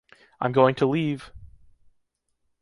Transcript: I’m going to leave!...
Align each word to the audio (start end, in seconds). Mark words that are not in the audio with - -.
I’m 0.39 0.51
going 0.51 0.73
to 0.73 0.87
leave!... 0.87 1.31